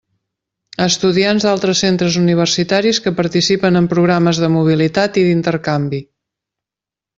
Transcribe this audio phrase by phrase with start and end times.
[0.85, 6.05] Estudiants d'altres centres universitaris que participen en programes de mobilitat i d'intercanvi.